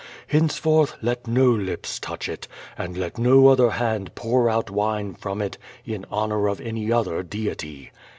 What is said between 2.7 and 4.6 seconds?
and let no other hand pour